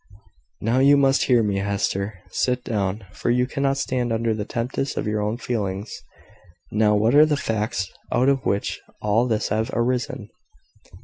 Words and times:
"Now 0.59 0.79
you 0.79 0.97
must 0.97 1.25
hear 1.25 1.43
me, 1.43 1.57
Hester. 1.59 2.21
Sit 2.31 2.63
down; 2.63 3.05
for 3.11 3.29
you 3.29 3.45
cannot 3.45 3.77
stand 3.77 4.11
under 4.11 4.33
the 4.33 4.45
tempest 4.45 4.97
of 4.97 5.05
your 5.05 5.21
own 5.21 5.37
feelings. 5.37 5.93
Now, 6.71 6.95
what 6.95 7.13
are 7.13 7.23
the 7.27 7.37
facts 7.37 7.87
out 8.11 8.27
of 8.27 8.43
which 8.43 8.79
all 8.99 9.27
this 9.27 9.49
has 9.49 9.69
arisen? 9.73 10.31